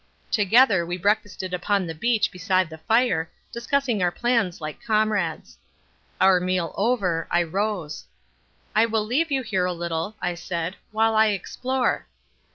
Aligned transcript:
Together 0.31 0.83
we 0.83 0.97
breakfasted 0.97 1.53
upon 1.53 1.85
the 1.85 1.93
beach 1.93 2.31
beside 2.31 2.71
the 2.71 2.79
fire, 2.79 3.29
discussing 3.51 4.01
our 4.01 4.09
plans 4.11 4.59
like 4.59 4.83
comrades. 4.83 5.59
Our 6.19 6.39
meal 6.39 6.73
over, 6.75 7.27
I 7.29 7.43
rose. 7.43 8.05
"I 8.73 8.87
will 8.87 9.05
leave 9.05 9.29
you 9.31 9.43
here 9.43 9.65
a 9.65 9.73
little," 9.73 10.15
I 10.19 10.33
said, 10.33 10.75
"while 10.91 11.15
I 11.15 11.27
explore." 11.27 12.07